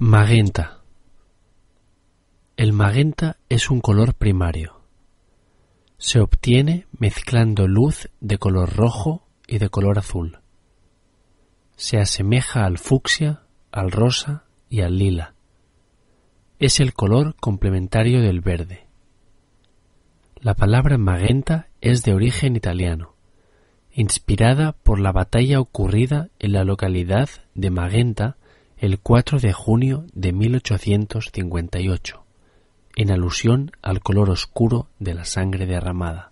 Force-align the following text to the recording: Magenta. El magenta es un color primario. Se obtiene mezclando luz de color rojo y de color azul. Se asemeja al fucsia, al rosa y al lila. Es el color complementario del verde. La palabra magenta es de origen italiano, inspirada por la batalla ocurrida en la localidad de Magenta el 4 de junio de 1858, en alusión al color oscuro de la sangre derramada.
Magenta. 0.00 0.78
El 2.56 2.72
magenta 2.72 3.38
es 3.48 3.68
un 3.68 3.80
color 3.80 4.14
primario. 4.14 4.80
Se 5.96 6.20
obtiene 6.20 6.86
mezclando 6.96 7.66
luz 7.66 8.08
de 8.20 8.38
color 8.38 8.76
rojo 8.76 9.26
y 9.48 9.58
de 9.58 9.70
color 9.70 9.98
azul. 9.98 10.38
Se 11.74 11.98
asemeja 11.98 12.64
al 12.64 12.78
fucsia, 12.78 13.42
al 13.72 13.90
rosa 13.90 14.44
y 14.70 14.82
al 14.82 14.98
lila. 14.98 15.34
Es 16.60 16.78
el 16.78 16.94
color 16.94 17.34
complementario 17.34 18.22
del 18.22 18.40
verde. 18.40 18.86
La 20.36 20.54
palabra 20.54 20.96
magenta 20.96 21.70
es 21.80 22.04
de 22.04 22.14
origen 22.14 22.54
italiano, 22.54 23.16
inspirada 23.90 24.74
por 24.74 25.00
la 25.00 25.10
batalla 25.10 25.58
ocurrida 25.58 26.28
en 26.38 26.52
la 26.52 26.62
localidad 26.62 27.28
de 27.56 27.70
Magenta 27.70 28.36
el 28.78 29.00
4 29.00 29.40
de 29.40 29.52
junio 29.52 30.06
de 30.12 30.32
1858, 30.32 32.24
en 32.94 33.10
alusión 33.10 33.72
al 33.82 34.00
color 34.00 34.30
oscuro 34.30 34.88
de 35.00 35.14
la 35.14 35.24
sangre 35.24 35.66
derramada. 35.66 36.30